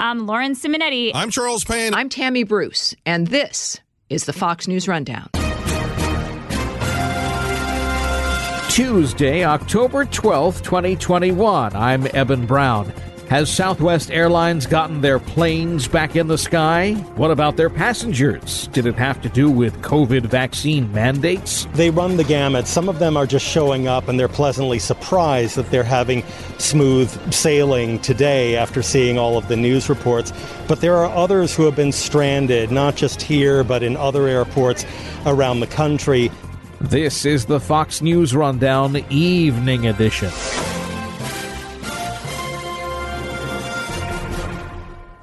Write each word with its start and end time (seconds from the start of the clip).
I'm 0.00 0.26
Lauren 0.26 0.54
Simonetti. 0.54 1.10
I'm 1.14 1.30
Charles 1.30 1.62
Payne. 1.62 1.92
I'm 1.92 2.08
Tammy 2.08 2.42
Bruce, 2.42 2.96
and 3.04 3.26
this 3.26 3.78
is 4.08 4.24
the 4.24 4.32
Fox 4.32 4.66
News 4.66 4.88
Rundown. 4.88 5.28
Tuesday, 8.70 9.44
October 9.44 10.06
12th, 10.06 10.62
2021. 10.62 11.76
I'm 11.76 12.06
Eben 12.14 12.46
Brown. 12.46 12.90
Has 13.30 13.48
Southwest 13.48 14.10
Airlines 14.10 14.66
gotten 14.66 15.02
their 15.02 15.20
planes 15.20 15.86
back 15.86 16.16
in 16.16 16.26
the 16.26 16.36
sky? 16.36 16.94
What 17.14 17.30
about 17.30 17.56
their 17.56 17.70
passengers? 17.70 18.66
Did 18.72 18.86
it 18.86 18.96
have 18.96 19.22
to 19.22 19.28
do 19.28 19.48
with 19.48 19.80
COVID 19.82 20.22
vaccine 20.22 20.90
mandates? 20.90 21.68
They 21.74 21.90
run 21.90 22.16
the 22.16 22.24
gamut. 22.24 22.66
Some 22.66 22.88
of 22.88 22.98
them 22.98 23.16
are 23.16 23.28
just 23.28 23.46
showing 23.46 23.86
up 23.86 24.08
and 24.08 24.18
they're 24.18 24.26
pleasantly 24.26 24.80
surprised 24.80 25.54
that 25.54 25.70
they're 25.70 25.84
having 25.84 26.24
smooth 26.58 27.32
sailing 27.32 28.00
today 28.00 28.56
after 28.56 28.82
seeing 28.82 29.16
all 29.16 29.38
of 29.38 29.46
the 29.46 29.56
news 29.56 29.88
reports. 29.88 30.32
But 30.66 30.80
there 30.80 30.96
are 30.96 31.06
others 31.14 31.54
who 31.54 31.66
have 31.66 31.76
been 31.76 31.92
stranded, 31.92 32.72
not 32.72 32.96
just 32.96 33.22
here, 33.22 33.62
but 33.62 33.84
in 33.84 33.96
other 33.96 34.26
airports 34.26 34.84
around 35.24 35.60
the 35.60 35.68
country. 35.68 36.32
This 36.80 37.24
is 37.24 37.44
the 37.44 37.60
Fox 37.60 38.02
News 38.02 38.34
Rundown 38.34 38.96
Evening 39.08 39.86
Edition. 39.86 40.32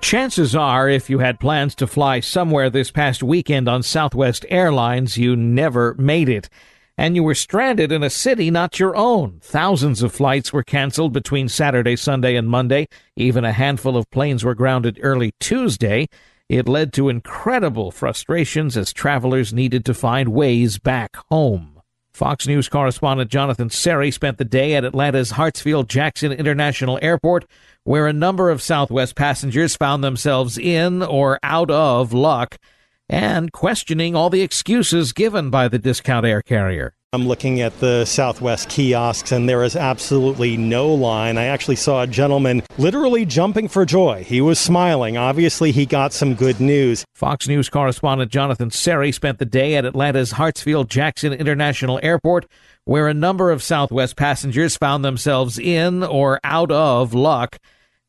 Chances 0.07 0.55
are, 0.55 0.87
if 0.87 1.09
you 1.09 1.19
had 1.19 1.37
plans 1.37 1.75
to 1.75 1.85
fly 1.85 2.21
somewhere 2.21 2.69
this 2.69 2.91
past 2.91 3.21
weekend 3.21 3.67
on 3.67 3.83
Southwest 3.83 4.45
Airlines, 4.47 5.17
you 5.17 5.35
never 5.35 5.95
made 5.95 6.29
it. 6.29 6.49
And 6.97 7.13
you 7.13 7.23
were 7.23 7.35
stranded 7.35 7.91
in 7.91 8.03
a 8.03 8.09
city 8.09 8.49
not 8.49 8.79
your 8.79 8.95
own. 8.95 9.41
Thousands 9.41 10.01
of 10.01 10.13
flights 10.13 10.53
were 10.53 10.63
canceled 10.63 11.11
between 11.11 11.49
Saturday, 11.49 11.97
Sunday, 11.97 12.37
and 12.37 12.47
Monday. 12.47 12.87
Even 13.17 13.43
a 13.43 13.51
handful 13.51 13.97
of 13.97 14.09
planes 14.09 14.45
were 14.45 14.55
grounded 14.55 14.97
early 15.03 15.33
Tuesday. 15.41 16.07
It 16.47 16.69
led 16.69 16.93
to 16.93 17.09
incredible 17.09 17.91
frustrations 17.91 18.77
as 18.77 18.93
travelers 18.93 19.53
needed 19.53 19.83
to 19.83 19.93
find 19.93 20.29
ways 20.29 20.79
back 20.79 21.17
home. 21.29 21.76
Fox 22.17 22.47
News 22.47 22.67
correspondent 22.67 23.29
Jonathan 23.29 23.69
Serrie 23.69 24.11
spent 24.11 24.39
the 24.39 24.43
day 24.43 24.73
at 24.73 24.83
Atlanta's 24.83 25.33
Hartsfield 25.33 25.87
Jackson 25.87 26.31
International 26.31 26.97
Airport, 26.99 27.45
where 27.83 28.07
a 28.07 28.11
number 28.11 28.49
of 28.49 28.59
Southwest 28.59 29.15
passengers 29.15 29.75
found 29.75 30.03
themselves 30.03 30.57
in 30.57 31.03
or 31.03 31.37
out 31.43 31.69
of 31.69 32.13
luck 32.13 32.57
and 33.07 33.51
questioning 33.51 34.15
all 34.15 34.31
the 34.31 34.41
excuses 34.41 35.13
given 35.13 35.51
by 35.51 35.67
the 35.67 35.77
discount 35.77 36.25
air 36.25 36.41
carrier. 36.41 36.95
I'm 37.13 37.25
looking 37.25 37.61
at 37.61 37.79
the 37.79 38.03
Southwest 38.03 38.67
kiosks, 38.67 39.31
and 39.31 39.47
there 39.47 39.63
is 39.63 39.77
absolutely 39.77 40.57
no 40.57 40.93
line. 40.93 41.37
I 41.37 41.45
actually 41.45 41.77
saw 41.77 42.01
a 42.01 42.07
gentleman 42.07 42.63
literally 42.77 43.25
jumping 43.25 43.69
for 43.69 43.85
joy. 43.85 44.25
He 44.25 44.41
was 44.41 44.59
smiling. 44.59 45.15
Obviously, 45.15 45.71
he 45.71 45.85
got 45.85 46.11
some 46.11 46.35
good 46.35 46.59
news. 46.59 47.05
Fox 47.15 47.47
News 47.47 47.69
correspondent 47.69 48.29
Jonathan 48.29 48.71
Serrie 48.71 49.13
spent 49.13 49.39
the 49.39 49.45
day 49.45 49.77
at 49.77 49.85
Atlanta's 49.85 50.33
Hartsfield 50.33 50.89
Jackson 50.89 51.31
International 51.31 51.97
Airport, 52.03 52.45
where 52.83 53.07
a 53.07 53.13
number 53.13 53.51
of 53.51 53.63
Southwest 53.63 54.17
passengers 54.17 54.75
found 54.75 55.05
themselves 55.05 55.57
in 55.57 56.03
or 56.03 56.41
out 56.43 56.71
of 56.71 57.13
luck 57.13 57.57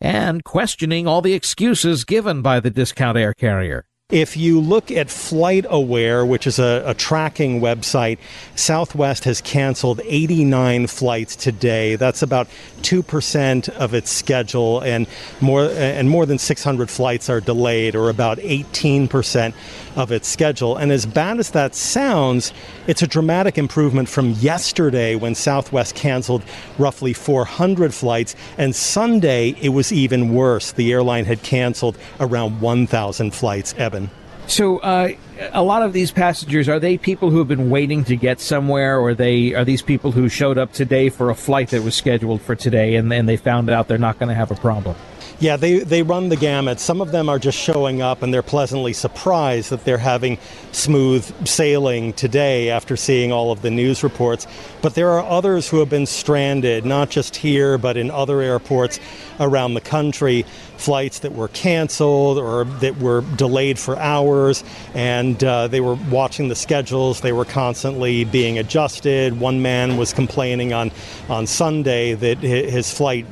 and 0.01 0.43
questioning 0.43 1.07
all 1.07 1.23
the 1.23 1.35
excuses 1.35 2.05
given 2.05 2.43
by 2.43 2.59
the 2.59 2.71
discount 2.71 3.17
air 3.17 3.33
carrier. 3.33 3.85
If 4.11 4.39
you 4.39 4.59
look 4.59 4.91
at 4.91 5.09
FlightAware, 5.09 6.27
which 6.27 6.47
is 6.47 6.59
a, 6.59 6.83
a, 6.87 6.95
tracking 6.95 7.61
website, 7.61 8.17
Southwest 8.55 9.25
has 9.25 9.43
canceled 9.43 10.01
89 10.03 10.87
flights 10.87 11.37
today. 11.37 11.95
That's 11.97 12.23
about 12.23 12.49
2% 12.81 13.69
of 13.69 13.93
its 13.93 14.11
schedule, 14.11 14.81
and 14.81 15.07
more, 15.43 15.65
and 15.65 16.09
more 16.09 16.25
than 16.25 16.39
600 16.39 16.89
flights 16.89 17.29
are 17.29 17.43
delayed, 17.43 17.95
or 17.95 18.09
about 18.09 18.39
18% 18.39 19.53
of 19.99 20.13
its 20.13 20.29
schedule. 20.29 20.77
And 20.77 20.93
as 20.93 21.05
bad 21.05 21.39
as 21.41 21.51
that 21.51 21.75
sounds, 21.75 22.53
it's 22.87 23.03
a 23.03 23.07
dramatic 23.07 23.59
improvement 23.59 24.09
from 24.09 24.31
yesterday 24.31 25.17
when 25.17 25.35
Southwest 25.35 25.97
canceled 25.97 26.43
roughly 26.79 27.13
400 27.13 27.93
flights, 27.93 28.37
and 28.57 28.75
Sunday 28.75 29.57
it 29.61 29.71
was 29.71 29.93
even 29.93 30.33
worse. 30.33 30.73
The 30.73 30.93
airline 30.93 31.25
had 31.25 31.43
canceled 31.43 31.99
around 32.21 32.61
1,000 32.61 33.35
flights. 33.35 33.75
Eben. 33.77 34.09
So, 34.47 34.79
uh, 34.79 35.11
a 35.53 35.63
lot 35.63 35.83
of 35.83 35.93
these 35.93 36.11
passengers 36.11 36.69
are 36.69 36.79
they 36.79 36.97
people 36.97 37.31
who 37.31 37.39
have 37.39 37.49
been 37.49 37.69
waiting 37.69 38.05
to 38.05 38.17
get 38.17 38.41
somewhere, 38.41 38.99
or 38.99 39.15
they 39.15 39.53
are 39.53 39.65
these 39.65 39.83
people 39.83 40.13
who 40.13 40.29
showed 40.29 40.57
up 40.59 40.73
today 40.73 41.11
for 41.11 41.29
a 41.29 41.35
flight 41.35 41.71
that 41.71 41.83
was 41.83 41.95
scheduled 41.95 42.41
for 42.41 42.55
today, 42.55 42.95
and 42.95 43.13
then 43.13 43.27
they 43.27 43.37
found 43.37 43.69
out 43.69 43.89
they're 43.89 43.99
not 43.99 44.19
going 44.19 44.31
to 44.31 44.35
have 44.35 44.51
a 44.51 44.55
problem? 44.55 44.97
Yeah, 45.41 45.57
they, 45.57 45.79
they 45.79 46.03
run 46.03 46.29
the 46.29 46.37
gamut. 46.37 46.81
Some 46.81 47.01
of 47.01 47.13
them 47.13 47.29
are 47.29 47.39
just 47.39 47.59
showing 47.59 48.03
up 48.03 48.23
and 48.23 48.33
they're 48.33 48.43
pleasantly 48.43 48.93
surprised 48.93 49.71
that 49.71 49.85
they're 49.85 49.99
having 49.99 50.39
smooth 50.73 51.47
sailing 51.47 52.13
today 52.13 52.71
after 52.71 52.97
seeing 52.97 53.33
all 53.33 53.53
of 53.53 53.63
the 53.63 53.71
news 53.71 54.03
reports. 54.03 54.47
But 54.83 54.95
there 54.95 55.11
are 55.11 55.25
others 55.25 55.69
who 55.69 55.79
have 55.79 55.89
been 55.89 56.07
stranded, 56.07 56.85
not 56.85 57.11
just 57.11 57.37
here, 57.37 57.79
but 57.79 57.97
in 57.97 58.11
other 58.11 58.41
airports 58.41 59.01
around 59.41 59.75
the 59.75 59.81
country. 59.81 60.45
Flights 60.77 61.21
that 61.21 61.33
were 61.33 61.49
canceled 61.49 62.39
or 62.39 62.65
that 62.65 62.99
were 62.99 63.23
delayed 63.37 63.81
for 63.81 63.99
hours, 63.99 64.63
and 64.95 65.43
uh, 65.43 65.67
they 65.67 65.81
were 65.81 65.95
watching 66.09 66.47
the 66.47 66.55
schedules. 66.55 67.21
They 67.21 67.33
were 67.33 67.45
constantly 67.45 68.25
being 68.25 68.59
adjusted. 68.59 69.41
One 69.41 69.61
man 69.61 69.97
was 69.97 70.13
complaining 70.13 70.73
on, 70.73 70.93
on 71.29 71.49
Sunday 71.49 72.15
that 72.15 72.39
his 72.39 72.93
flight 72.93 73.27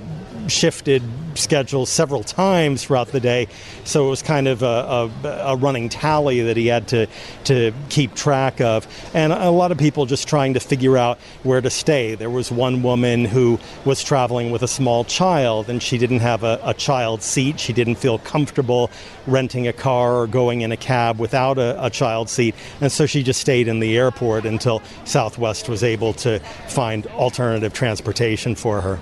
shifted 0.48 1.02
schedules 1.36 1.90
several 1.90 2.22
times 2.22 2.84
throughout 2.84 3.08
the 3.08 3.20
day. 3.20 3.48
So 3.84 4.06
it 4.06 4.10
was 4.10 4.22
kind 4.22 4.48
of 4.48 4.62
a, 4.62 5.10
a, 5.24 5.28
a, 5.28 5.56
running 5.56 5.88
tally 5.88 6.40
that 6.42 6.56
he 6.56 6.66
had 6.66 6.88
to, 6.88 7.06
to 7.44 7.72
keep 7.88 8.14
track 8.14 8.60
of. 8.60 8.86
And 9.14 9.32
a 9.32 9.50
lot 9.50 9.72
of 9.72 9.78
people 9.78 10.06
just 10.06 10.28
trying 10.28 10.54
to 10.54 10.60
figure 10.60 10.96
out 10.96 11.18
where 11.42 11.60
to 11.60 11.70
stay. 11.70 12.14
There 12.14 12.30
was 12.30 12.50
one 12.50 12.82
woman 12.82 13.24
who 13.24 13.58
was 13.84 14.02
traveling 14.02 14.50
with 14.50 14.62
a 14.62 14.68
small 14.68 15.04
child 15.04 15.68
and 15.68 15.82
she 15.82 15.98
didn't 15.98 16.20
have 16.20 16.42
a, 16.42 16.60
a 16.62 16.74
child 16.74 17.22
seat. 17.22 17.60
She 17.60 17.72
didn't 17.72 17.96
feel 17.96 18.18
comfortable 18.18 18.90
renting 19.26 19.68
a 19.68 19.72
car 19.72 20.14
or 20.16 20.26
going 20.26 20.60
in 20.62 20.72
a 20.72 20.76
cab 20.76 21.18
without 21.18 21.58
a, 21.58 21.84
a 21.84 21.90
child 21.90 22.28
seat. 22.28 22.54
And 22.80 22.90
so 22.90 23.06
she 23.06 23.22
just 23.22 23.40
stayed 23.40 23.68
in 23.68 23.80
the 23.80 23.96
airport 23.96 24.46
until 24.46 24.82
Southwest 25.04 25.68
was 25.68 25.82
able 25.82 26.12
to 26.14 26.38
find 26.68 27.06
alternative 27.08 27.72
transportation 27.72 28.54
for 28.54 28.80
her. 28.80 28.98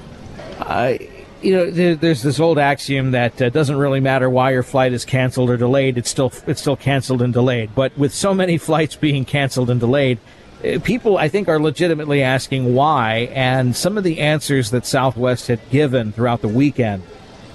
I 0.60 1.10
you 1.44 1.52
know, 1.52 1.70
there, 1.70 1.94
there's 1.94 2.22
this 2.22 2.40
old 2.40 2.58
axiom 2.58 3.10
that 3.10 3.40
uh, 3.40 3.50
doesn't 3.50 3.76
really 3.76 4.00
matter 4.00 4.30
why 4.30 4.52
your 4.52 4.62
flight 4.62 4.92
is 4.92 5.04
canceled 5.04 5.50
or 5.50 5.56
delayed; 5.56 5.98
it's 5.98 6.08
still 6.08 6.32
it's 6.46 6.60
still 6.60 6.76
canceled 6.76 7.20
and 7.20 7.32
delayed. 7.32 7.74
But 7.74 7.96
with 7.98 8.14
so 8.14 8.32
many 8.32 8.56
flights 8.68 8.96
being 8.96 9.24
canceled 9.24 9.68
and 9.68 9.78
delayed, 9.78 10.18
uh, 10.64 10.78
people 10.80 11.18
I 11.18 11.28
think 11.28 11.48
are 11.48 11.60
legitimately 11.60 12.22
asking 12.22 12.74
why. 12.74 13.30
And 13.32 13.76
some 13.76 13.98
of 13.98 14.04
the 14.04 14.20
answers 14.20 14.70
that 14.70 14.86
Southwest 14.86 15.48
had 15.48 15.60
given 15.70 16.12
throughout 16.12 16.40
the 16.40 16.48
weekend 16.48 17.02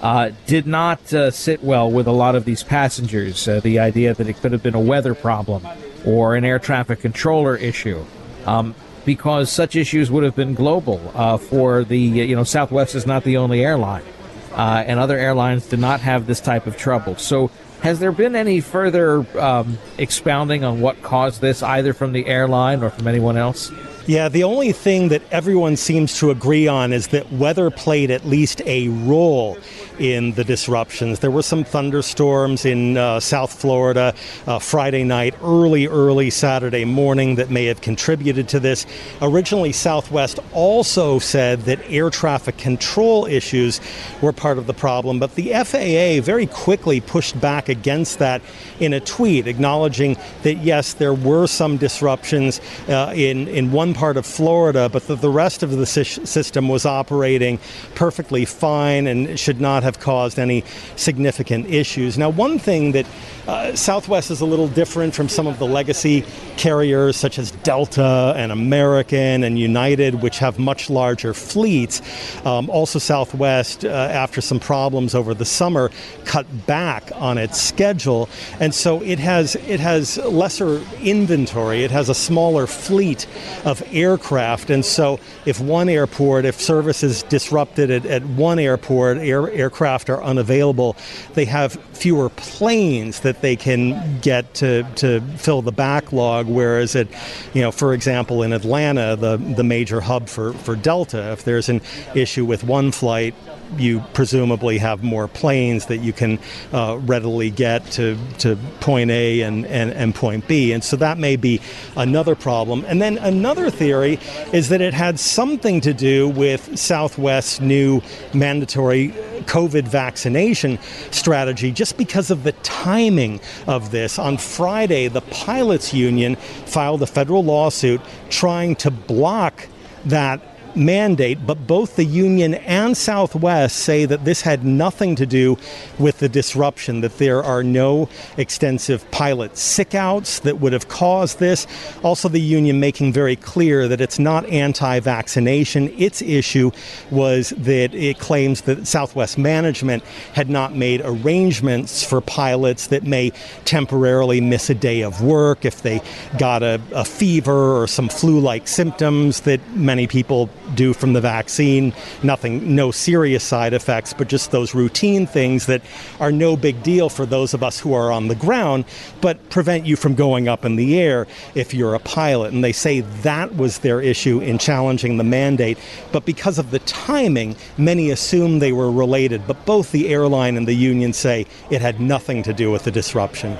uh, 0.01 0.31
did 0.45 0.67
not 0.67 1.11
uh, 1.13 1.31
sit 1.31 1.63
well 1.63 1.89
with 1.89 2.07
a 2.07 2.11
lot 2.11 2.35
of 2.35 2.45
these 2.45 2.63
passengers. 2.63 3.47
Uh, 3.47 3.59
the 3.59 3.79
idea 3.79 4.13
that 4.13 4.27
it 4.27 4.39
could 4.39 4.51
have 4.51 4.63
been 4.63 4.75
a 4.75 4.79
weather 4.79 5.15
problem 5.15 5.65
or 6.05 6.35
an 6.35 6.45
air 6.45 6.59
traffic 6.59 6.99
controller 6.99 7.55
issue. 7.55 8.05
Um, 8.45 8.75
because 9.09 9.51
such 9.51 9.75
issues 9.75 10.11
would 10.11 10.23
have 10.23 10.35
been 10.35 10.53
global. 10.53 11.01
Uh, 11.15 11.35
for 11.35 11.83
the 11.83 11.97
you 11.97 12.35
know 12.35 12.43
Southwest 12.43 12.93
is 12.93 13.07
not 13.07 13.23
the 13.23 13.37
only 13.37 13.65
airline, 13.65 14.03
uh, 14.51 14.83
and 14.85 14.99
other 14.99 15.17
airlines 15.17 15.65
did 15.65 15.79
not 15.79 15.99
have 16.01 16.27
this 16.27 16.39
type 16.39 16.67
of 16.67 16.77
trouble. 16.77 17.15
So. 17.15 17.49
Has 17.79 17.97
there 17.99 18.11
been 18.11 18.35
any 18.35 18.59
further 18.59 19.25
um, 19.39 19.77
expounding 19.97 20.65
on 20.65 20.81
what 20.81 21.01
caused 21.01 21.39
this, 21.39 21.63
either 21.63 21.93
from 21.93 22.11
the 22.11 22.25
airline 22.25 22.83
or 22.83 22.89
from 22.89 23.07
anyone 23.07 23.37
else? 23.37 23.71
Yeah, 24.09 24.27
the 24.27 24.43
only 24.43 24.71
thing 24.71 25.09
that 25.09 25.21
everyone 25.29 25.77
seems 25.77 26.17
to 26.17 26.31
agree 26.31 26.67
on 26.67 26.93
is 26.93 27.09
that 27.09 27.31
weather 27.31 27.69
played 27.69 28.09
at 28.09 28.25
least 28.25 28.59
a 28.65 28.87
role 28.87 29.55
in 29.99 30.31
the 30.31 30.43
disruptions. 30.43 31.19
There 31.19 31.29
were 31.29 31.43
some 31.43 31.63
thunderstorms 31.63 32.65
in 32.65 32.97
uh, 32.97 33.19
South 33.19 33.53
Florida 33.53 34.15
uh, 34.47 34.57
Friday 34.57 35.03
night, 35.03 35.35
early, 35.43 35.85
early 35.85 36.31
Saturday 36.31 36.85
morning 36.85 37.35
that 37.35 37.51
may 37.51 37.65
have 37.65 37.81
contributed 37.81 38.47
to 38.49 38.59
this. 38.59 38.87
Originally, 39.21 39.71
Southwest 39.71 40.39
also 40.53 41.19
said 41.19 41.61
that 41.61 41.79
air 41.87 42.09
traffic 42.09 42.57
control 42.57 43.27
issues 43.27 43.79
were 44.21 44.33
part 44.33 44.57
of 44.57 44.65
the 44.65 44.73
problem, 44.73 45.19
but 45.19 45.35
the 45.35 45.49
FAA 45.53 46.25
very 46.25 46.47
quickly 46.47 46.99
pushed 46.99 47.39
back 47.39 47.69
against 47.69 48.17
that 48.17 48.41
in 48.79 48.93
a 48.93 48.99
tweet, 48.99 49.45
acknowledging 49.45 50.17
that 50.41 50.55
yes, 50.55 50.93
there 50.93 51.13
were 51.13 51.45
some 51.45 51.77
disruptions 51.77 52.59
uh, 52.87 53.13
in, 53.15 53.47
in 53.49 53.71
one 53.71 53.93
part 53.99 54.15
of 54.15 54.25
Florida, 54.25 54.87
but 54.87 55.05
the 55.07 55.29
rest 55.29 55.61
of 55.61 55.71
the 55.71 55.85
system 55.85 56.69
was 56.69 56.85
operating 56.85 57.59
perfectly 57.95 58.45
fine 58.45 59.07
and 59.07 59.37
should 59.37 59.59
not 59.59 59.83
have 59.83 59.99
caused 59.99 60.39
any 60.39 60.63
significant 60.95 61.69
issues. 61.69 62.17
Now, 62.17 62.29
one 62.29 62.59
thing 62.59 62.93
that 62.93 63.05
uh, 63.45 63.75
Southwest 63.75 64.31
is 64.31 64.39
a 64.39 64.45
little 64.45 64.69
different 64.69 65.13
from 65.13 65.27
some 65.27 65.47
of 65.47 65.59
the 65.59 65.65
legacy 65.65 66.23
carriers 66.55 67.17
such 67.17 67.37
as 67.37 67.51
Delta 67.63 68.33
and 68.37 68.53
American 68.53 69.43
and 69.43 69.59
United, 69.59 70.21
which 70.21 70.39
have 70.39 70.59
much 70.59 70.89
larger 70.89 71.33
fleets. 71.33 72.01
Um, 72.45 72.69
also, 72.69 72.99
Southwest, 72.99 73.83
uh, 73.83 73.89
after 73.89 74.39
some 74.39 74.59
problems 74.59 75.13
over 75.13 75.33
the 75.33 75.45
summer, 75.45 75.91
cut 76.23 76.45
back 76.67 77.11
on 77.15 77.37
its 77.37 77.59
schedule, 77.59 78.29
and 78.59 78.73
so 78.73 79.01
it 79.01 79.19
has 79.19 79.55
it 79.55 79.79
has 79.79 80.17
lesser 80.17 80.81
inventory. 81.01 81.83
It 81.83 81.91
has 81.91 82.07
a 82.07 82.15
smaller 82.15 82.67
fleet 82.67 83.27
of 83.65 83.81
aircraft, 83.91 84.69
and 84.69 84.83
so 84.85 85.19
if 85.45 85.59
one 85.59 85.89
airport, 85.89 86.45
if 86.45 86.59
service 86.59 87.03
is 87.03 87.23
disrupted 87.23 87.91
at, 87.91 88.05
at 88.05 88.23
one 88.25 88.59
airport, 88.59 89.17
air, 89.17 89.49
aircraft 89.51 90.09
are 90.09 90.23
unavailable, 90.23 90.95
they 91.33 91.45
have 91.45 91.73
fewer 91.93 92.29
planes 92.29 93.21
that 93.21 93.41
they 93.41 93.55
can 93.55 94.19
get 94.21 94.53
to, 94.55 94.83
to 94.95 95.21
fill 95.37 95.61
the 95.61 95.71
backlog. 95.71 96.47
Whereas 96.47 96.95
at, 96.95 97.07
you 97.53 97.61
know, 97.61 97.71
for 97.71 97.93
example, 97.93 98.43
in 98.43 98.53
Atlanta, 98.53 99.15
the 99.15 99.37
the 99.37 99.63
major 99.63 100.01
hub 100.01 100.29
for, 100.29 100.53
for 100.53 100.75
Delta, 100.75 101.31
if 101.31 101.43
there's 101.43 101.69
an 101.69 101.81
issue 102.15 102.45
with 102.45 102.63
one 102.63 102.91
flight, 102.91 103.33
you 103.77 104.01
presumably 104.13 104.77
have 104.79 105.03
more 105.03 105.27
planes 105.27 105.85
that 105.87 105.97
you 105.97 106.13
can 106.13 106.39
uh, 106.73 106.97
readily 107.01 107.49
get 107.49 107.85
to, 107.91 108.17
to 108.39 108.57
point 108.79 109.11
A 109.11 109.41
and, 109.41 109.65
and, 109.65 109.91
and 109.91 110.15
point 110.15 110.47
B. 110.47 110.71
And 110.71 110.83
so 110.83 110.97
that 110.97 111.17
may 111.17 111.35
be 111.35 111.61
another 111.95 112.35
problem. 112.35 112.83
And 112.87 113.01
then 113.01 113.17
another 113.17 113.68
theory 113.71 114.19
is 114.53 114.69
that 114.69 114.81
it 114.81 114.93
had 114.93 115.19
something 115.19 115.81
to 115.81 115.93
do 115.93 116.29
with 116.29 116.77
Southwest's 116.77 117.59
new 117.61 118.01
mandatory 118.33 119.09
COVID 119.45 119.87
vaccination 119.87 120.79
strategy 121.11 121.71
just 121.71 121.97
because 121.97 122.31
of 122.31 122.43
the 122.43 122.51
timing 122.51 123.39
of 123.67 123.91
this. 123.91 124.19
On 124.19 124.37
Friday, 124.37 125.07
the 125.07 125.21
pilots 125.21 125.93
union 125.93 126.35
filed 126.35 127.01
a 127.01 127.07
federal 127.07 127.43
lawsuit 127.43 128.01
trying 128.29 128.75
to 128.77 128.91
block 128.91 129.67
that 130.05 130.41
mandate, 130.79 131.45
but 131.45 131.67
both 131.67 131.95
the 131.95 132.05
union 132.05 132.55
and 132.55 132.95
Southwest 132.95 133.75
say 133.75 134.05
that 134.05 134.25
this 134.25 134.41
had 134.41 134.63
nothing 134.63 135.15
to 135.15 135.25
do 135.25 135.57
with 135.99 136.19
the 136.19 136.29
disruption, 136.29 137.01
that 137.01 137.17
there 137.17 137.43
are 137.43 137.63
no 137.63 138.09
extensive 138.37 139.09
pilot 139.11 139.53
sickouts 139.53 140.41
that 140.41 140.59
would 140.59 140.73
have 140.73 140.87
caused 140.87 141.39
this. 141.39 141.67
Also, 142.03 142.29
the 142.29 142.41
union 142.41 142.79
making 142.79 143.13
very 143.13 143.35
clear 143.35 143.87
that 143.87 144.01
it's 144.01 144.19
not 144.19 144.45
anti 144.47 144.99
vaccination. 144.99 145.93
Its 145.97 146.21
issue 146.21 146.71
was 147.11 147.49
that 147.57 147.93
it 147.93 148.19
claims 148.19 148.61
that 148.61 148.87
Southwest 148.87 149.37
management 149.37 150.03
had 150.33 150.49
not 150.49 150.75
made 150.75 151.01
arrangements 151.03 152.03
for 152.03 152.21
pilots 152.21 152.87
that 152.87 153.03
may 153.03 153.31
temporarily 153.65 154.41
miss 154.41 154.69
a 154.69 154.75
day 154.75 155.01
of 155.01 155.21
work 155.21 155.65
if 155.65 155.81
they 155.81 156.01
got 156.37 156.63
a, 156.63 156.81
a 156.93 157.03
fever 157.03 157.81
or 157.81 157.87
some 157.87 158.09
flu 158.09 158.39
like 158.39 158.67
symptoms 158.67 159.41
that 159.41 159.59
many 159.75 160.07
people 160.07 160.49
do 160.75 160.93
from 160.93 161.13
the 161.13 161.21
vaccine. 161.21 161.93
Nothing, 162.23 162.75
no 162.75 162.91
serious 162.91 163.43
side 163.43 163.73
effects, 163.73 164.13
but 164.13 164.27
just 164.27 164.51
those 164.51 164.75
routine 164.75 165.27
things 165.27 165.65
that 165.67 165.81
are 166.19 166.31
no 166.31 166.55
big 166.55 166.83
deal 166.83 167.09
for 167.09 167.25
those 167.25 167.53
of 167.53 167.63
us 167.63 167.79
who 167.79 167.93
are 167.93 168.11
on 168.11 168.27
the 168.27 168.35
ground, 168.35 168.85
but 169.21 169.49
prevent 169.49 169.85
you 169.85 169.95
from 169.95 170.15
going 170.15 170.47
up 170.47 170.65
in 170.65 170.75
the 170.75 170.99
air 170.99 171.27
if 171.55 171.73
you're 171.73 171.95
a 171.95 171.99
pilot. 171.99 172.53
And 172.53 172.63
they 172.63 172.73
say 172.73 173.01
that 173.01 173.55
was 173.55 173.79
their 173.79 174.01
issue 174.01 174.39
in 174.39 174.57
challenging 174.57 175.17
the 175.17 175.23
mandate. 175.23 175.77
But 176.11 176.25
because 176.25 176.59
of 176.59 176.71
the 176.71 176.79
timing, 176.79 177.55
many 177.77 178.11
assume 178.11 178.59
they 178.59 178.71
were 178.71 178.91
related. 178.91 179.47
But 179.47 179.65
both 179.65 179.91
the 179.91 180.09
airline 180.09 180.57
and 180.57 180.67
the 180.67 180.73
union 180.73 181.13
say 181.13 181.45
it 181.69 181.81
had 181.81 181.99
nothing 181.99 182.43
to 182.43 182.53
do 182.53 182.71
with 182.71 182.83
the 182.83 182.91
disruption. 182.91 183.57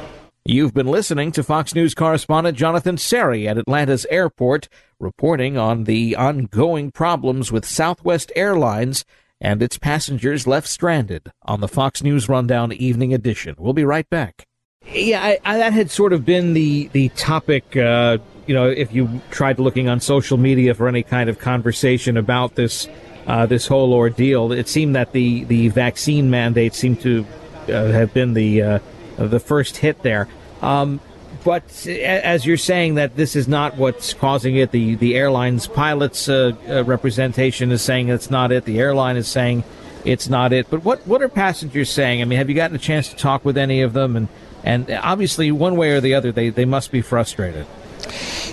You've 0.50 0.74
been 0.74 0.88
listening 0.88 1.32
to 1.34 1.44
Fox 1.44 1.76
News 1.76 1.94
correspondent 1.94 2.58
Jonathan 2.58 2.96
Serrie 2.96 3.48
at 3.48 3.60
Atlanta's 3.60 4.08
airport 4.10 4.68
reporting 5.00 5.60
on 5.60 5.84
the 5.84 6.16
ongoing 6.16 6.90
problems 6.90 7.52
with 7.52 7.68
Southwest 7.68 8.32
Airlines 8.36 9.06
and 9.40 9.62
its 9.62 9.78
passengers 9.78 10.48
left 10.48 10.68
stranded 10.68 11.32
on 11.44 11.62
the 11.62 11.68
Fox 11.68 12.02
News 12.02 12.28
Rundown 12.28 12.74
Evening 12.74 13.14
Edition. 13.14 13.54
We'll 13.60 13.74
be 13.74 13.86
right 13.86 14.10
back. 14.10 14.48
Yeah, 14.92 15.22
I, 15.24 15.38
I, 15.46 15.58
that 15.60 15.74
had 15.74 15.92
sort 15.92 16.14
of 16.14 16.26
been 16.26 16.56
the 16.56 16.88
the 16.94 17.10
topic. 17.10 17.78
Uh, 17.78 18.18
you 18.48 18.56
know, 18.56 18.68
if 18.68 18.92
you 18.92 19.22
tried 19.30 19.60
looking 19.60 19.88
on 19.88 20.00
social 20.00 20.40
media 20.40 20.74
for 20.74 20.88
any 20.88 21.04
kind 21.04 21.30
of 21.30 21.38
conversation 21.38 22.18
about 22.18 22.56
this 22.56 22.88
uh, 23.28 23.46
this 23.46 23.68
whole 23.68 23.94
ordeal, 23.94 24.52
it 24.52 24.68
seemed 24.68 24.96
that 24.96 25.12
the 25.12 25.44
the 25.44 25.68
vaccine 25.68 26.32
mandate 26.32 26.74
seemed 26.74 27.02
to 27.02 27.24
uh, 27.68 27.92
have 27.92 28.16
been 28.16 28.34
the 28.34 28.64
uh, 28.64 28.80
the 29.18 29.40
first 29.40 29.78
hit 29.78 30.02
there. 30.02 30.28
Um, 30.62 31.00
but 31.44 31.88
as 31.88 32.46
you're 32.46 32.58
saying 32.58 32.96
that 32.96 33.16
this 33.16 33.36
is 33.36 33.48
not 33.48 33.78
what's 33.78 34.14
causing 34.14 34.58
it, 34.58 34.72
the 34.72 34.96
the 34.96 35.16
airline's 35.16 35.68
pilots 35.68 36.28
uh, 36.28 36.54
uh, 36.68 36.84
representation 36.84 37.72
is 37.72 37.82
saying 37.82 38.10
it's 38.10 38.30
not 38.30 38.52
it. 38.52 38.66
The 38.66 38.80
airline 38.80 39.16
is 39.16 39.28
saying 39.28 39.64
it's 40.04 40.28
not 40.28 40.52
it. 40.52 40.70
But 40.70 40.84
what 40.84 41.06
what 41.08 41.22
are 41.22 41.30
passengers 41.30 41.90
saying? 41.90 42.22
I 42.22 42.26
mean, 42.26 42.38
have 42.38 42.50
you 42.50 42.56
gotten 42.56 42.76
a 42.76 42.80
chance 42.80 43.10
to 43.10 43.16
talk 43.16 43.46
with 43.46 43.58
any 43.58 43.82
of 43.82 43.94
them? 43.94 44.16
And 44.16 44.28
and 44.64 44.92
obviously, 44.92 45.52
one 45.52 45.78
way 45.78 45.92
or 45.92 46.02
the 46.02 46.14
other, 46.14 46.32
they 46.32 46.50
they 46.50 46.66
must 46.66 46.92
be 46.92 47.02
frustrated. 47.02 47.66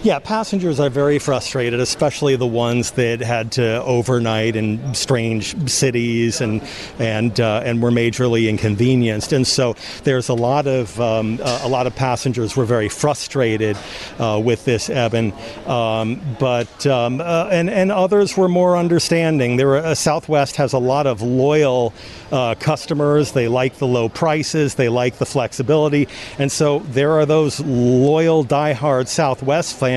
Yeah, 0.06 0.20
passengers 0.20 0.78
are 0.78 0.88
very 0.88 1.18
frustrated, 1.18 1.80
especially 1.80 2.36
the 2.36 2.46
ones 2.46 2.92
that 2.92 3.18
had 3.18 3.50
to 3.52 3.82
overnight 3.82 4.54
in 4.54 4.94
strange 4.94 5.68
cities 5.68 6.40
and 6.40 6.62
and 7.00 7.40
uh, 7.40 7.62
and 7.64 7.82
were 7.82 7.90
majorly 7.90 8.48
inconvenienced. 8.48 9.32
And 9.32 9.44
so 9.44 9.74
there's 10.04 10.28
a 10.28 10.34
lot 10.34 10.68
of 10.68 11.00
um, 11.00 11.40
uh, 11.42 11.58
a 11.64 11.68
lot 11.68 11.88
of 11.88 11.96
passengers 11.96 12.56
were 12.56 12.64
very 12.64 12.88
frustrated 12.88 13.76
uh, 14.20 14.40
with 14.40 14.64
this, 14.64 14.88
Evan. 14.88 15.32
Um, 15.66 16.20
but 16.38 16.86
um, 16.86 17.20
uh, 17.20 17.48
and 17.50 17.68
and 17.68 17.90
others 17.90 18.36
were 18.36 18.48
more 18.48 18.76
understanding. 18.76 19.56
There 19.56 19.66
were, 19.66 19.78
uh, 19.78 19.96
Southwest 19.96 20.54
has 20.54 20.72
a 20.72 20.78
lot 20.78 21.08
of 21.08 21.20
loyal 21.20 21.92
uh, 22.30 22.54
customers. 22.54 23.32
They 23.32 23.48
like 23.48 23.78
the 23.78 23.88
low 23.88 24.08
prices. 24.08 24.76
They 24.76 24.88
like 24.88 25.16
the 25.18 25.26
flexibility. 25.26 26.06
And 26.38 26.52
so 26.52 26.78
there 26.90 27.12
are 27.12 27.26
those 27.26 27.58
loyal, 27.58 28.44
diehard 28.44 29.08
Southwest 29.08 29.76
fans 29.76 29.95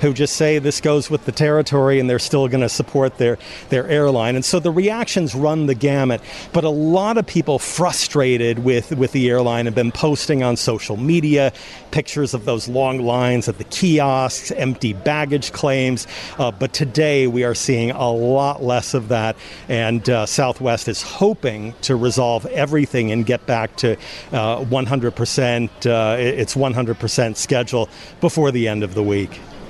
who 0.00 0.12
just 0.12 0.36
say 0.36 0.58
this 0.58 0.80
goes 0.80 1.10
with 1.10 1.24
the 1.24 1.32
territory 1.32 2.00
and 2.00 2.08
they're 2.08 2.18
still 2.18 2.48
going 2.48 2.60
to 2.60 2.68
support 2.68 3.18
their, 3.18 3.38
their 3.68 3.88
airline. 3.88 4.34
And 4.34 4.44
so 4.44 4.58
the 4.58 4.70
reactions 4.70 5.34
run 5.34 5.66
the 5.66 5.74
gamut. 5.74 6.20
But 6.52 6.64
a 6.64 6.70
lot 6.70 7.18
of 7.18 7.26
people 7.26 7.58
frustrated 7.58 8.60
with, 8.60 8.92
with 8.92 9.12
the 9.12 9.28
airline 9.28 9.66
have 9.66 9.74
been 9.74 9.92
posting 9.92 10.42
on 10.42 10.56
social 10.56 10.96
media 10.96 11.52
pictures 11.90 12.34
of 12.34 12.44
those 12.44 12.68
long 12.68 12.98
lines 13.00 13.48
at 13.48 13.58
the 13.58 13.64
kiosks, 13.64 14.50
empty 14.52 14.92
baggage 14.92 15.52
claims. 15.52 16.06
Uh, 16.38 16.50
but 16.50 16.72
today 16.72 17.26
we 17.26 17.44
are 17.44 17.54
seeing 17.54 17.90
a 17.90 18.10
lot 18.10 18.62
less 18.62 18.94
of 18.94 19.08
that. 19.08 19.36
And 19.68 20.08
uh, 20.08 20.26
Southwest 20.26 20.88
is 20.88 21.02
hoping 21.02 21.74
to 21.82 21.96
resolve 21.96 22.46
everything 22.46 23.12
and 23.12 23.24
get 23.24 23.46
back 23.46 23.76
to 23.76 23.96
uh, 24.32 24.64
100%, 24.64 25.86
uh, 25.86 26.16
its 26.18 26.54
100% 26.54 27.36
schedule 27.36 27.88
before 28.20 28.50
the 28.50 28.68
end 28.68 28.82
of 28.82 28.94
the 28.94 29.02
week. 29.02 29.15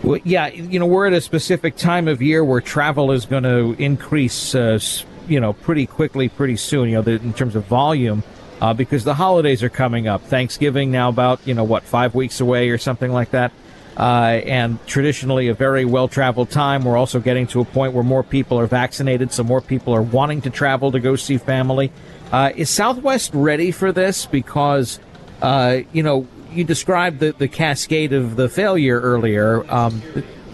Well, 0.02 0.20
yeah, 0.24 0.48
you 0.48 0.78
know, 0.78 0.86
we're 0.86 1.06
at 1.06 1.12
a 1.12 1.20
specific 1.20 1.76
time 1.76 2.06
of 2.06 2.20
year 2.20 2.44
where 2.44 2.60
travel 2.60 3.12
is 3.12 3.26
going 3.26 3.44
to 3.44 3.74
increase, 3.82 4.54
uh, 4.54 4.78
you 5.26 5.40
know, 5.40 5.52
pretty 5.52 5.86
quickly, 5.86 6.28
pretty 6.28 6.56
soon, 6.56 6.90
you 6.90 7.00
know, 7.00 7.10
in 7.10 7.32
terms 7.32 7.56
of 7.56 7.64
volume. 7.64 8.22
Uh, 8.58 8.72
because 8.72 9.04
the 9.04 9.12
holidays 9.12 9.62
are 9.62 9.68
coming 9.68 10.08
up. 10.08 10.22
Thanksgiving 10.22 10.90
now 10.90 11.10
about, 11.10 11.46
you 11.46 11.52
know, 11.52 11.64
what, 11.64 11.82
five 11.82 12.14
weeks 12.14 12.40
away 12.40 12.70
or 12.70 12.78
something 12.78 13.12
like 13.12 13.32
that 13.32 13.52
uh, 13.96 14.40
and 14.44 14.84
traditionally 14.86 15.48
a 15.48 15.54
very 15.54 15.84
well 15.84 16.08
traveled 16.08 16.50
time. 16.50 16.84
We're 16.84 16.96
also 16.96 17.18
getting 17.18 17.46
to 17.48 17.60
a 17.60 17.64
point 17.64 17.92
where 17.94 18.04
more 18.04 18.22
people 18.22 18.58
are 18.58 18.66
vaccinated, 18.66 19.32
so 19.32 19.42
more 19.42 19.60
people 19.60 19.94
are 19.94 20.02
wanting 20.02 20.42
to 20.42 20.50
travel 20.50 20.92
to 20.92 21.00
go 21.00 21.16
see 21.16 21.38
family. 21.38 21.90
Uh, 22.30 22.52
is 22.54 22.68
Southwest 22.68 23.32
ready 23.32 23.70
for 23.70 23.92
this? 23.92 24.26
Because, 24.26 25.00
uh, 25.40 25.78
you 25.92 26.02
know, 26.02 26.26
you 26.50 26.64
described 26.64 27.20
the, 27.20 27.32
the 27.32 27.48
cascade 27.48 28.12
of 28.12 28.36
the 28.36 28.48
failure 28.48 29.00
earlier. 29.00 29.64
Um, 29.72 30.02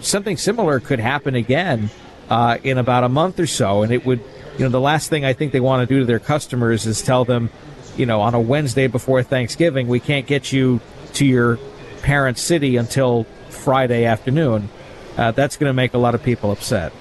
something 0.01 0.37
similar 0.37 0.79
could 0.79 0.99
happen 0.99 1.35
again 1.35 1.89
uh, 2.29 2.57
in 2.63 2.77
about 2.77 3.03
a 3.03 3.09
month 3.09 3.39
or 3.39 3.47
so, 3.47 3.83
and 3.83 3.91
it 3.91 4.05
would, 4.05 4.19
you 4.57 4.65
know, 4.65 4.69
the 4.69 4.81
last 4.81 5.09
thing 5.09 5.25
I 5.25 5.33
think 5.33 5.51
they 5.51 5.59
want 5.59 5.87
to 5.87 5.93
do 5.93 6.01
to 6.01 6.05
their 6.05 6.19
customers 6.19 6.85
is 6.85 7.01
tell 7.01 7.25
them, 7.25 7.49
you 7.95 8.05
know, 8.05 8.21
on 8.21 8.33
a 8.33 8.39
Wednesday 8.39 8.87
before 8.87 9.23
Thanksgiving, 9.23 9.87
we 9.87 9.99
can't 9.99 10.25
get 10.25 10.51
you 10.51 10.79
to 11.13 11.25
your 11.25 11.57
parent 12.01 12.37
city 12.37 12.77
until 12.77 13.25
Friday 13.49 14.05
afternoon, 14.05 14.69
uh, 15.17 15.31
that's 15.31 15.57
going 15.57 15.69
to 15.69 15.73
make 15.73 15.93
a 15.93 15.97
lot 15.97 16.15
of 16.15 16.23
people 16.23 16.51
upset. 16.51 16.91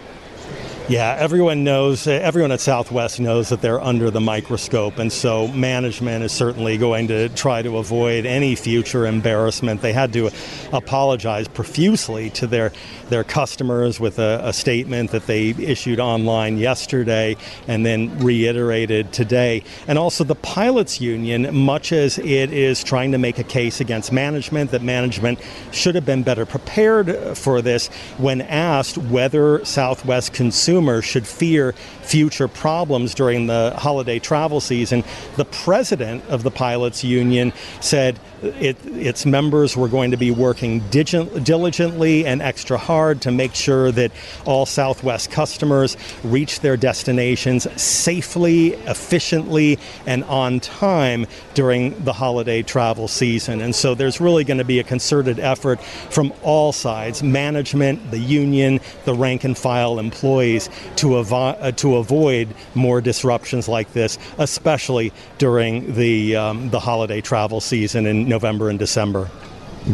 Yeah, 0.89 1.17
everyone 1.17 1.63
knows, 1.63 2.09
everyone 2.09 2.51
at 2.51 2.61
Southwest 2.61 3.21
knows 3.21 3.51
that 3.51 3.63
they're 3.63 3.81
under 3.81 4.11
the 4.11 4.21
microscope, 4.21 4.99
and 4.99 5.13
so 5.13 5.47
management 5.47 6.25
is 6.25 6.33
certainly 6.33 6.77
going 6.77 7.07
to 7.07 7.29
try 7.31 7.63
to 7.63 7.79
avoid 7.79 8.27
any 8.27 8.57
future 8.57 9.07
embarrassment. 9.07 9.81
They 9.81 9.93
had 9.93 10.13
to 10.15 10.31
apologize 10.73 11.47
profusely 11.47 12.31
to 12.31 12.49
their, 12.49 12.73
their 13.11 13.23
customers 13.23 14.01
with 14.01 14.19
a, 14.19 14.41
a 14.43 14.53
statement 14.53 15.13
that 15.13 15.27
they 15.29 15.51
issued 15.51 16.01
online 16.01 16.59
yesterday 16.59 17.37
and 17.69 17.87
then 17.87 18.19
reiterated 18.19 19.13
today. 19.13 19.63
And 19.87 19.99
also, 19.99 20.25
the 20.25 20.35
pilots 20.35 21.01
union, 21.01 21.55
much 21.55 21.93
as 21.93 22.19
it 22.19 22.53
is 22.53 22.83
trying 22.83 23.13
to 23.13 23.19
make 23.19 23.39
a 23.39 23.45
case 23.45 23.81
against 23.81 24.11
management, 24.11 24.73
that 24.73 24.83
management 24.83 25.39
should 25.71 25.95
have 25.95 26.05
been 26.05 26.25
better 26.25 26.45
prepared 26.45 27.39
for 27.39 27.63
this, 27.63 27.87
when 28.19 28.41
asked 28.43 28.99
whether 28.99 29.65
Southwest 29.65 30.33
consumers 30.33 30.72
consumers 30.73 31.05
should 31.05 31.27
fear 31.27 31.73
future 32.01 32.49
problems 32.49 33.15
during 33.15 33.47
the 33.47 33.75
holiday 33.77 34.19
travel 34.19 34.59
season. 34.59 35.05
The 35.37 35.45
president 35.45 36.25
of 36.29 36.43
the 36.43 36.51
pilots 36.51 37.05
union 37.05 37.53
said 37.81 38.19
it, 38.43 38.77
its 38.87 39.25
members 39.25 39.77
were 39.77 39.89
going 39.89 40.11
to 40.11 40.17
be 40.17 40.31
working 40.31 40.81
diligently 40.91 42.27
and 42.27 42.43
extra 42.43 42.77
hard 42.77 43.21
to 43.23 43.31
make 43.31 43.55
sure 43.55 43.93
that 43.93 44.13
all 44.47 44.67
Southwest 44.67 45.31
customers 45.31 45.97
reach 46.25 46.61
their 46.61 46.77
destinations 46.77 47.69
safely, 47.81 48.73
efficiently, 48.73 49.79
and 50.07 50.25
on 50.25 50.59
time 50.59 51.27
during 51.55 52.03
the 52.05 52.13
holiday 52.13 52.63
travel 52.63 53.09
season. 53.09 53.61
And 53.61 53.75
so 53.75 53.95
there's 53.95 54.21
really 54.21 54.45
going 54.45 54.59
to 54.59 54.65
be 54.65 54.81
a 54.81 54.85
concerted 54.85 55.39
effort 55.39 55.81
from 55.83 56.33
all 56.43 56.73
sides 56.73 57.23
management, 57.23 58.11
the 58.11 58.19
union, 58.19 58.81
the 59.05 59.15
rank 59.15 59.45
and 59.45 59.57
file 59.57 59.99
employees 59.99 60.62
to, 60.97 61.17
avi- 61.17 61.59
uh, 61.61 61.73
to 61.73 61.97
avoid 61.97 62.55
more 62.75 63.01
disruptions 63.01 63.69
like 63.69 63.93
this, 63.93 64.19
especially 64.39 65.13
during 65.39 65.95
the, 65.95 66.37
um, 66.37 66.71
the 66.71 66.81
holiday 66.81 67.21
travel 67.21 67.61
season 67.61 68.07
in 68.07 68.29
November 68.29 68.69
and 68.69 68.79
December. 68.79 69.31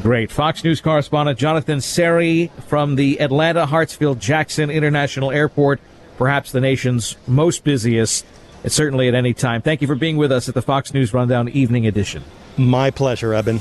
Great. 0.02 0.30
Fox 0.30 0.62
News 0.62 0.80
correspondent 0.80 1.38
Jonathan 1.38 1.78
Serrie 1.78 2.50
from 2.62 2.96
the 2.96 3.20
Atlanta 3.20 3.66
Hartsfield 3.66 4.18
Jackson 4.18 4.70
International 4.70 5.30
Airport, 5.30 5.80
perhaps 6.18 6.52
the 6.52 6.60
nation's 6.60 7.16
most 7.26 7.64
busiest, 7.64 8.26
certainly 8.66 9.08
at 9.08 9.14
any 9.14 9.32
time. 9.32 9.62
Thank 9.62 9.80
you 9.80 9.86
for 9.86 9.94
being 9.94 10.18
with 10.18 10.30
us 10.30 10.48
at 10.48 10.54
the 10.54 10.62
Fox 10.62 10.92
News 10.92 11.14
Rundown 11.14 11.48
Evening 11.48 11.86
Edition. 11.86 12.22
My 12.58 12.90
pleasure, 12.90 13.32
Eben. 13.32 13.60